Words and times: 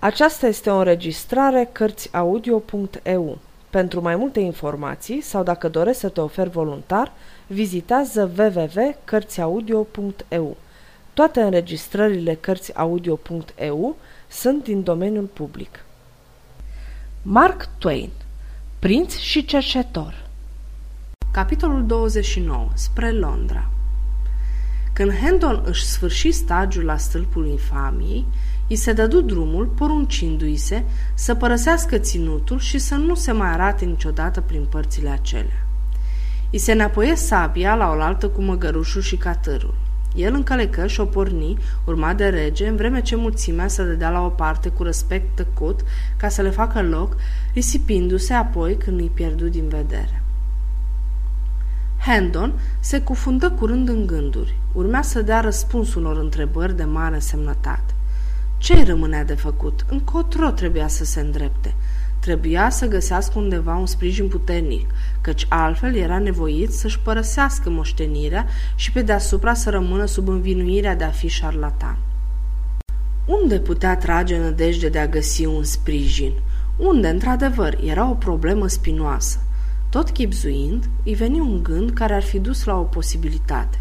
Aceasta 0.00 0.46
este 0.46 0.70
o 0.70 0.76
înregistrare 0.76 1.68
Cărțiaudio.eu. 1.72 3.38
Pentru 3.70 4.00
mai 4.00 4.16
multe 4.16 4.40
informații 4.40 5.20
sau 5.20 5.42
dacă 5.42 5.68
dorești 5.68 6.00
să 6.00 6.08
te 6.08 6.20
oferi 6.20 6.50
voluntar, 6.50 7.12
vizitează 7.46 8.30
www.cărțiaudio.eu. 8.38 10.56
Toate 11.14 11.40
înregistrările 11.40 12.34
Cărțiaudio.eu 12.34 13.96
sunt 14.28 14.64
din 14.64 14.82
domeniul 14.82 15.24
public. 15.24 15.84
Mark 17.22 17.68
Twain 17.78 18.10
Prinț 18.78 19.16
și 19.16 19.44
cercetor 19.44 20.26
Capitolul 21.32 21.86
29 21.86 22.68
Spre 22.74 23.10
Londra 23.10 23.70
Când 24.92 25.12
Hendon 25.12 25.62
își 25.64 25.84
sfârși 25.84 26.30
stagiul 26.30 26.84
la 26.84 26.96
stâlpul 26.96 27.46
infamiei, 27.46 28.26
I 28.70 28.74
se 28.74 28.92
dădu 28.92 29.20
drumul, 29.20 29.66
poruncindu-i 29.66 30.56
se 30.56 30.82
să 31.14 31.34
părăsească 31.34 31.98
ținutul 31.98 32.58
și 32.58 32.78
să 32.78 32.94
nu 32.94 33.14
se 33.14 33.32
mai 33.32 33.48
arate 33.48 33.84
niciodată 33.84 34.40
prin 34.40 34.66
părțile 34.70 35.08
acelea. 35.08 35.66
I 36.50 36.58
se 36.58 36.72
înapoie 36.72 37.16
sabia 37.16 37.74
la 37.74 37.88
oaltă 37.88 38.28
cu 38.28 38.42
măgărușul 38.42 39.00
și 39.00 39.16
catărul. 39.16 39.74
El 40.14 40.34
încălecă 40.34 40.86
și 40.86 41.00
o 41.00 41.04
porni, 41.04 41.58
urmat 41.84 42.16
de 42.16 42.28
rege, 42.28 42.68
în 42.68 42.76
vreme 42.76 43.02
ce 43.02 43.16
mulțimea 43.16 43.68
se 43.68 43.84
dădea 43.84 44.10
la 44.10 44.24
o 44.24 44.28
parte 44.28 44.68
cu 44.68 44.82
respect 44.82 45.36
tăcut 45.36 45.80
ca 46.16 46.28
să 46.28 46.42
le 46.42 46.50
facă 46.50 46.82
loc, 46.82 47.16
risipindu-se 47.54 48.32
apoi 48.32 48.76
când 48.76 49.00
îi 49.00 49.10
pierdu 49.14 49.48
din 49.48 49.68
vedere. 49.68 50.22
Hendon 52.06 52.52
se 52.80 53.00
cufundă 53.00 53.50
curând 53.50 53.88
în 53.88 54.06
gânduri. 54.06 54.56
Urmea 54.72 55.02
să 55.02 55.22
dea 55.22 55.40
răspuns 55.40 55.94
unor 55.94 56.16
întrebări 56.16 56.76
de 56.76 56.84
mare 56.84 57.18
semnătate. 57.18 57.92
Ce 58.58 58.74
îi 58.74 58.84
rămânea 58.84 59.24
de 59.24 59.34
făcut? 59.34 59.84
Încotro 59.88 60.50
trebuia 60.50 60.88
să 60.88 61.04
se 61.04 61.20
îndrepte. 61.20 61.74
Trebuia 62.18 62.70
să 62.70 62.86
găsească 62.86 63.38
undeva 63.38 63.74
un 63.74 63.86
sprijin 63.86 64.28
puternic, 64.28 64.90
căci 65.20 65.46
altfel 65.48 65.94
era 65.94 66.18
nevoit 66.18 66.72
să-și 66.72 66.98
părăsească 66.98 67.70
moștenirea 67.70 68.46
și 68.74 68.92
pe 68.92 69.02
deasupra 69.02 69.54
să 69.54 69.70
rămână 69.70 70.04
sub 70.04 70.28
învinuirea 70.28 70.96
de 70.96 71.04
a 71.04 71.10
fi 71.10 71.28
șarlatan. 71.28 71.98
Unde 73.26 73.58
putea 73.60 73.96
trage 73.96 74.38
nădejde 74.38 74.88
de 74.88 74.98
a 74.98 75.06
găsi 75.06 75.44
un 75.44 75.64
sprijin? 75.64 76.32
Unde, 76.76 77.08
într-adevăr, 77.08 77.78
era 77.84 78.10
o 78.10 78.14
problemă 78.14 78.66
spinoasă. 78.66 79.38
Tot 79.88 80.10
chipzuind, 80.10 80.88
îi 81.04 81.14
veni 81.14 81.40
un 81.40 81.62
gând 81.62 81.90
care 81.90 82.14
ar 82.14 82.22
fi 82.22 82.38
dus 82.38 82.64
la 82.64 82.78
o 82.78 82.82
posibilitate 82.82 83.80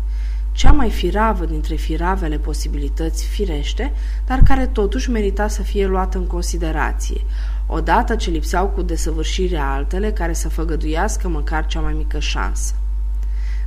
cea 0.58 0.72
mai 0.72 0.90
firavă 0.90 1.46
dintre 1.46 1.76
firavele 1.76 2.38
posibilități 2.38 3.26
firește, 3.26 3.94
dar 4.26 4.40
care 4.44 4.66
totuși 4.66 5.10
merita 5.10 5.48
să 5.48 5.62
fie 5.62 5.86
luată 5.86 6.18
în 6.18 6.28
considerație, 6.28 7.22
odată 7.68 8.16
ce 8.16 8.30
lipseau 8.30 8.68
cu 8.68 8.82
desăvârșire 8.82 9.58
altele 9.58 10.12
care 10.12 10.34
să 10.34 10.50
făgăduiască 10.50 11.28
măcar 11.28 11.66
cea 11.66 11.80
mai 11.80 11.94
mică 11.94 12.20
șansă. 12.20 12.74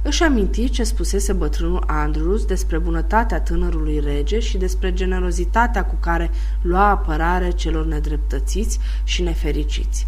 Își 0.02 0.22
aminti 0.22 0.70
ce 0.70 0.82
spusese 0.82 1.32
bătrânul 1.32 1.84
Andrews 1.86 2.44
despre 2.44 2.78
bunătatea 2.78 3.40
tânărului 3.40 4.00
rege 4.04 4.38
și 4.38 4.58
despre 4.58 4.92
generozitatea 4.92 5.84
cu 5.84 5.94
care 6.00 6.30
lua 6.62 6.88
apărare 6.88 7.50
celor 7.50 7.86
nedreptățiți 7.86 8.78
și 9.04 9.22
nefericiți. 9.22 10.06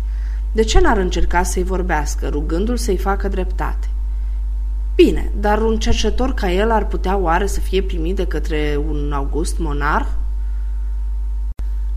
De 0.52 0.62
ce 0.62 0.80
n-ar 0.80 0.96
încerca 0.96 1.42
să-i 1.42 1.64
vorbească, 1.64 2.28
rugându-l 2.28 2.76
să-i 2.76 2.96
facă 2.96 3.28
dreptate? 3.28 3.86
Bine, 5.04 5.32
dar 5.36 5.62
un 5.62 5.78
cercetor 5.78 6.34
ca 6.34 6.50
el 6.50 6.70
ar 6.70 6.86
putea 6.86 7.16
oare 7.16 7.46
să 7.46 7.60
fie 7.60 7.82
primit 7.82 8.16
de 8.16 8.26
către 8.26 8.80
un 8.88 9.12
august 9.12 9.58
monarh? 9.58 10.06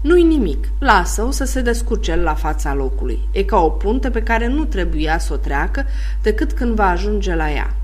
Nu-i 0.01 0.23
nimic, 0.23 0.67
lasă-o 0.79 1.31
să 1.31 1.43
se 1.43 1.61
descurce 1.61 2.15
la 2.15 2.33
fața 2.33 2.73
locului. 2.73 3.19
E 3.31 3.43
ca 3.43 3.57
o 3.57 3.69
punte 3.69 4.09
pe 4.09 4.23
care 4.23 4.47
nu 4.47 4.65
trebuia 4.65 5.17
să 5.17 5.33
o 5.33 5.35
treacă 5.35 5.85
decât 6.21 6.51
când 6.51 6.75
va 6.75 6.89
ajunge 6.89 7.35
la 7.35 7.51
ea. 7.51 7.75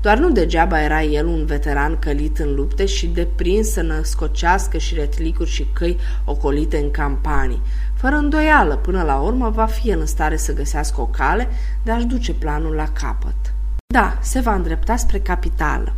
Doar 0.00 0.18
nu 0.18 0.30
degeaba 0.30 0.82
era 0.82 1.02
el 1.02 1.26
un 1.26 1.44
veteran 1.44 1.98
călit 1.98 2.38
în 2.38 2.54
lupte 2.54 2.86
și 2.86 3.06
deprins 3.06 3.70
să 3.70 3.82
născocească 3.82 4.78
și 4.78 4.94
retlicuri 4.94 5.50
și 5.50 5.66
căi 5.72 5.98
ocolite 6.24 6.76
în 6.76 6.90
campanii. 6.90 7.62
Fără 7.94 8.14
îndoială, 8.14 8.76
până 8.76 9.02
la 9.02 9.16
urmă, 9.16 9.50
va 9.50 9.66
fi 9.66 9.90
în 9.90 10.06
stare 10.06 10.36
să 10.36 10.54
găsească 10.54 11.00
o 11.00 11.06
cale 11.06 11.48
de 11.82 11.90
a-și 11.90 12.06
duce 12.06 12.32
planul 12.32 12.74
la 12.74 12.88
capăt. 12.92 13.53
Da, 13.86 14.18
se 14.20 14.40
va 14.40 14.54
îndrepta 14.54 14.96
spre 14.96 15.18
capitală. 15.18 15.92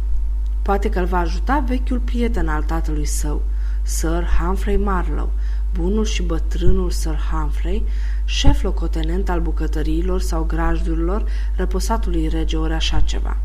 Poate 0.62 0.88
că 0.88 0.98
îl 0.98 1.04
va 1.04 1.19
ajuta 1.19 1.58
vechiul 1.58 1.98
prieten 1.98 2.48
al 2.48 2.62
tatălui 2.62 3.04
său, 3.04 3.42
Sir 3.82 4.26
Humphrey 4.41 4.76
Marlowe, 4.76 5.30
bunul 5.72 6.04
și 6.04 6.22
bătrânul 6.22 6.91
Sir 6.91 7.19
Humphrey, 7.30 7.84
șef 8.24 8.62
locotenent 8.62 9.28
al 9.28 9.41
bucătăriilor 9.41 10.20
sau 10.20 10.44
grajdurilor 10.44 11.24
răposatului 11.56 12.28
rege 12.28 12.56
ori 12.56 12.72
așa 12.72 13.00
ceva. 13.00 13.36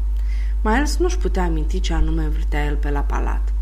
Miles 0.62 0.98
nu-și 0.98 1.18
putea 1.18 1.44
aminti 1.44 1.80
ce 1.80 1.94
anume 1.94 2.24
învârtea 2.24 2.66
el 2.66 2.76
pe 2.76 2.90
la 2.90 3.00
palat. 3.00 3.54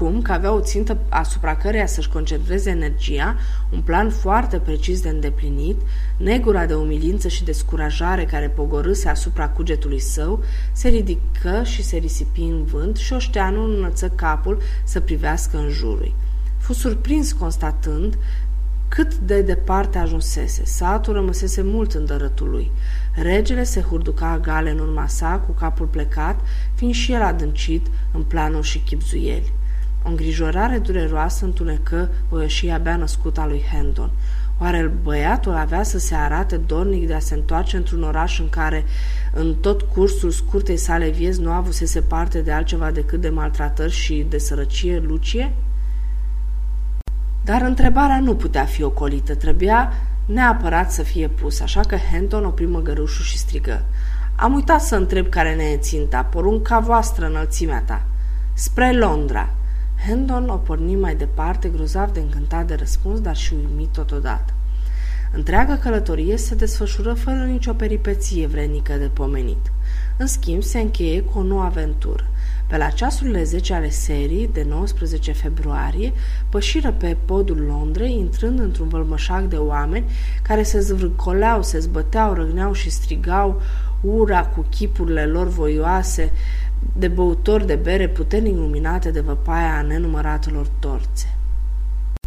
Acum 0.00 0.22
că 0.22 0.32
avea 0.32 0.52
o 0.52 0.60
țintă 0.60 0.98
asupra 1.08 1.56
căreia 1.56 1.86
să-și 1.86 2.08
concentreze 2.08 2.70
energia, 2.70 3.36
un 3.72 3.80
plan 3.80 4.10
foarte 4.10 4.58
precis 4.58 5.00
de 5.00 5.08
îndeplinit, 5.08 5.80
negura 6.16 6.66
de 6.66 6.74
umilință 6.74 7.28
și 7.28 7.44
descurajare 7.44 8.24
care 8.24 8.48
pogorâse 8.48 9.08
asupra 9.08 9.48
cugetului 9.48 9.98
său, 9.98 10.42
se 10.72 10.88
ridică 10.88 11.62
și 11.64 11.82
se 11.82 11.96
risipi 11.96 12.40
în 12.40 12.64
vânt 12.64 12.96
și 12.96 13.12
oșteanul 13.12 13.76
înălță 13.76 14.08
capul 14.08 14.58
să 14.84 15.00
privească 15.00 15.56
în 15.56 15.68
jurul. 15.68 16.14
Fu 16.58 16.72
surprins 16.72 17.32
constatând 17.32 18.18
cât 18.88 19.14
de 19.14 19.42
departe 19.42 19.98
ajunsese. 19.98 20.64
Satul 20.64 21.12
rămăsese 21.12 21.62
mult 21.62 21.92
în 21.92 22.04
dărătul 22.04 22.50
lui. 22.50 22.70
Regele 23.14 23.62
se 23.62 23.80
hurduca 23.80 24.38
gale 24.42 24.70
în 24.70 24.78
urma 24.78 25.06
sa, 25.06 25.42
cu 25.46 25.52
capul 25.52 25.86
plecat, 25.86 26.40
fiind 26.74 26.94
și 26.94 27.12
el 27.12 27.22
adâncit 27.22 27.86
în 28.12 28.22
planul 28.22 28.62
și 28.62 28.78
chipzuieli. 28.78 29.52
O 30.04 30.08
îngrijorare 30.08 30.78
dureroasă 30.78 31.44
întunecă 31.44 32.10
voieșia 32.28 32.74
abia 32.74 32.96
născută 32.96 33.40
a 33.40 33.46
lui 33.46 33.64
Hendon. 33.72 34.10
Oare 34.60 34.92
băiatul 35.02 35.52
avea 35.52 35.82
să 35.82 35.98
se 35.98 36.14
arate 36.14 36.56
dornic 36.56 37.06
de 37.06 37.14
a 37.14 37.18
se 37.18 37.34
întoarce 37.34 37.76
într-un 37.76 38.02
oraș 38.02 38.38
în 38.38 38.48
care, 38.48 38.84
în 39.32 39.54
tot 39.54 39.82
cursul 39.82 40.30
scurtei 40.30 40.76
sale 40.76 41.08
vieți, 41.08 41.40
nu 41.40 41.50
avusese 41.50 42.00
parte 42.00 42.40
de 42.40 42.52
altceva 42.52 42.90
decât 42.90 43.20
de 43.20 43.28
maltratări 43.28 43.92
și 43.92 44.26
de 44.28 44.38
sărăcie 44.38 44.98
lucie? 44.98 45.52
Dar 47.44 47.62
întrebarea 47.62 48.20
nu 48.20 48.34
putea 48.34 48.64
fi 48.64 48.82
ocolită, 48.82 49.34
trebuia 49.34 49.92
neapărat 50.26 50.92
să 50.92 51.02
fie 51.02 51.28
pusă, 51.28 51.62
așa 51.62 51.80
că 51.80 51.96
Henton 51.96 52.44
opri 52.44 52.66
măgărușul 52.66 53.24
și 53.24 53.38
strigă. 53.38 53.84
Am 54.36 54.54
uitat 54.54 54.80
să 54.80 54.96
întreb 54.96 55.28
care 55.28 55.54
ne 55.54 55.64
e 55.64 55.76
ținta, 55.76 56.22
porunca 56.22 56.78
voastră 56.78 57.26
înălțimea 57.26 57.82
ta. 57.86 58.02
Spre 58.52 58.92
Londra, 58.92 59.48
Hendon 60.06 60.48
o 60.48 60.56
porni 60.56 60.96
mai 60.96 61.14
departe, 61.14 61.68
grozav 61.68 62.12
de 62.12 62.20
încântat 62.20 62.66
de 62.66 62.74
răspuns, 62.74 63.20
dar 63.20 63.36
și 63.36 63.54
uimit 63.54 63.88
totodată. 63.88 64.52
Întreaga 65.32 65.76
călătorie 65.76 66.36
se 66.36 66.54
desfășură 66.54 67.14
fără 67.14 67.44
nicio 67.44 67.72
peripeție 67.72 68.46
vrenică 68.46 68.92
de 68.92 69.10
pomenit. 69.12 69.72
În 70.16 70.26
schimb, 70.26 70.62
se 70.62 70.78
încheie 70.78 71.22
cu 71.22 71.38
o 71.38 71.42
nouă 71.42 71.62
aventură. 71.62 72.24
Pe 72.66 72.76
la 72.76 72.88
ceasurile 72.88 73.42
10 73.42 73.74
ale 73.74 73.90
serii, 73.90 74.50
de 74.52 74.66
19 74.68 75.32
februarie, 75.32 76.12
pășiră 76.48 76.92
pe 76.92 77.16
podul 77.24 77.60
Londrei, 77.60 78.18
intrând 78.18 78.58
într-un 78.58 78.88
vălmășac 78.88 79.44
de 79.44 79.56
oameni 79.56 80.10
care 80.42 80.62
se 80.62 80.80
zvârcoleau, 80.80 81.62
se 81.62 81.78
zbăteau, 81.78 82.32
răgneau 82.32 82.72
și 82.72 82.90
strigau 82.90 83.60
ura 84.00 84.46
cu 84.46 84.66
chipurile 84.70 85.26
lor 85.26 85.48
voioase, 85.48 86.32
de 86.96 87.08
băutori 87.08 87.66
de 87.66 87.74
bere 87.74 88.08
puternic 88.08 88.56
luminate 88.56 89.10
de 89.10 89.20
văpaia 89.20 89.76
a 89.76 89.82
nenumăratelor 89.82 90.66
torțe. 90.78 91.34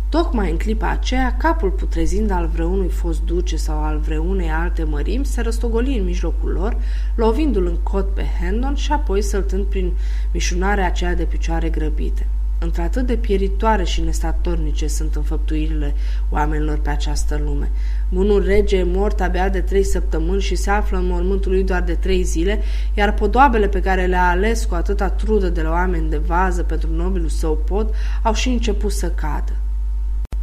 Tocmai 0.09 0.52
în 0.52 0.58
clipa 0.58 0.90
aceea, 0.90 1.36
capul 1.38 1.72
putrezind 1.72 2.31
al 2.31 2.48
vreunui 2.48 2.89
fost 2.89 3.22
duce 3.22 3.56
sau 3.56 3.83
al 3.83 3.98
vreunei 3.98 4.50
alte 4.50 4.83
mărimi 4.83 5.25
se 5.25 5.42
răstogoli 5.42 5.98
în 5.98 6.06
mijlocul 6.06 6.51
lor, 6.51 6.78
lovindu-l 7.16 7.66
în 7.66 7.78
cot 7.83 8.13
pe 8.13 8.25
Hendon 8.39 8.75
și 8.75 8.92
apoi 8.92 9.22
săltând 9.22 9.66
prin 9.66 9.92
mișunarea 10.31 10.86
aceea 10.86 11.16
de 11.16 11.24
picioare 11.24 11.69
grăbite. 11.69 12.28
Într-atât 12.63 13.06
de 13.06 13.15
pieritoare 13.15 13.83
și 13.83 14.01
nestatornice 14.01 14.88
sunt 14.88 15.15
înfăptuirile 15.15 15.94
oamenilor 16.30 16.77
pe 16.77 16.89
această 16.89 17.42
lume. 17.45 17.71
Bunul 18.10 18.44
rege 18.44 18.77
e 18.77 18.83
mort 18.83 19.21
abia 19.21 19.50
de 19.50 19.62
trei 19.62 19.83
săptămâni 19.83 20.42
și 20.42 20.56
se 20.56 20.69
află 20.69 20.98
în 20.98 21.07
mormântul 21.07 21.51
lui 21.51 21.63
doar 21.63 21.81
de 21.81 21.94
trei 21.94 22.24
zile, 22.24 22.62
iar 22.94 23.13
podoabele 23.13 23.68
pe 23.68 23.81
care 23.81 24.06
le-a 24.06 24.30
ales 24.30 24.65
cu 24.65 24.75
atâta 24.75 25.10
trudă 25.10 25.50
de 25.50 25.62
la 25.62 25.69
oameni 25.69 26.10
de 26.10 26.18
vază 26.18 26.63
pentru 26.63 26.89
nobilul 26.95 27.30
său 27.30 27.57
pod 27.57 27.94
au 28.21 28.33
și 28.33 28.50
început 28.50 28.92
să 28.92 29.09
cadă. 29.09 29.54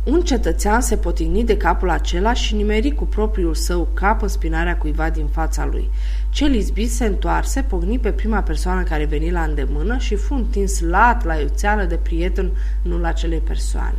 Un 0.04 0.20
cetățean 0.20 0.80
se 0.80 0.96
potigni 0.96 1.44
de 1.44 1.56
capul 1.56 1.90
acela 1.90 2.32
și 2.32 2.54
nimeri 2.54 2.94
cu 2.94 3.04
propriul 3.04 3.54
său 3.54 3.88
cap 3.94 4.22
în 4.22 4.28
spinarea 4.28 4.76
cuiva 4.76 5.10
din 5.10 5.26
fața 5.26 5.66
lui. 5.66 5.90
Cel 6.30 6.54
izbit 6.54 6.90
se 6.90 7.04
întoarse, 7.04 7.62
pogni 7.62 7.98
pe 7.98 8.10
prima 8.10 8.42
persoană 8.42 8.82
care 8.82 9.04
veni 9.04 9.30
la 9.30 9.42
îndemână 9.42 9.98
și 9.98 10.14
fu 10.14 10.34
întins 10.34 10.80
lat 10.80 11.24
la 11.24 11.34
iuțeală 11.34 11.84
de 11.84 11.96
prieten 11.96 12.50
nu 12.82 12.98
la 12.98 13.08
acelei 13.08 13.38
persoane. 13.38 13.98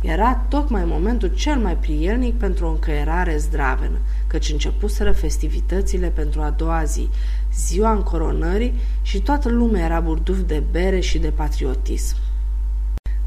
Era 0.00 0.34
tocmai 0.48 0.84
momentul 0.84 1.28
cel 1.28 1.56
mai 1.56 1.76
prielnic 1.76 2.34
pentru 2.34 2.66
o 2.66 2.70
încăierare 2.70 3.36
zdravenă, 3.36 3.98
căci 4.26 4.50
începuseră 4.50 5.12
festivitățile 5.12 6.08
pentru 6.08 6.40
a 6.40 6.50
doua 6.50 6.84
zi, 6.84 7.08
ziua 7.54 7.92
încoronării 7.92 8.74
și 9.02 9.20
toată 9.20 9.48
lumea 9.48 9.84
era 9.84 10.00
burduf 10.00 10.38
de 10.38 10.62
bere 10.70 11.00
și 11.00 11.18
de 11.18 11.30
patriotism. 11.30 12.16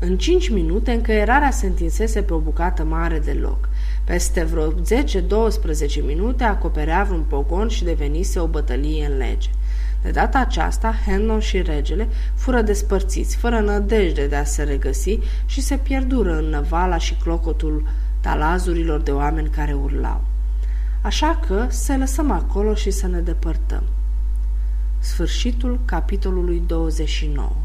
În 0.06 0.18
cinci 0.18 0.50
minute, 0.50 0.92
încăierarea 0.92 1.52
se 1.52 1.66
întinsese 1.66 2.22
pe 2.22 2.34
o 2.34 2.38
bucată 2.38 2.84
mare 2.84 3.20
de 3.20 3.32
loc. 3.32 3.70
Peste 4.04 4.44
vreo 4.44 4.72
10-12 4.72 6.06
minute 6.06 6.44
acoperea 6.44 7.04
vreun 7.04 7.24
pogon 7.28 7.68
și 7.68 7.84
devenise 7.84 8.40
o 8.40 8.48
bătălie 8.48 9.06
în 9.06 9.18
lege. 9.18 9.50
De 10.02 10.10
data 10.10 10.40
aceasta, 10.40 10.94
Hennon 11.06 11.40
și 11.40 11.62
regele 11.62 12.08
fură 12.36 12.62
despărțiți, 12.62 13.36
fără 13.36 13.60
nădejde 13.60 14.28
de 14.28 14.36
a 14.36 14.44
se 14.44 14.64
regăsi 14.64 15.20
și 15.46 15.62
se 15.62 15.76
pierdură 15.76 16.38
în 16.38 16.46
năvala 16.46 16.98
și 16.98 17.16
clocotul 17.16 17.88
talazurilor 18.20 19.02
de 19.02 19.12
oameni 19.12 19.50
care 19.50 19.74
urlau. 19.74 20.22
Așa 21.02 21.40
că 21.48 21.66
să 21.70 21.96
lăsăm 21.98 22.32
acolo 22.32 22.74
și 22.74 22.92
să 22.92 23.08
ne 23.08 23.20
depărtăm. 23.20 23.84
Sfârșitul 25.00 25.80
capitolului 25.86 26.64
29 26.68 27.56